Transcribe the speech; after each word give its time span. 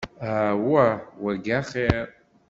Awah, 0.29 0.93
wayi 1.23 1.51
axir. 1.59 2.07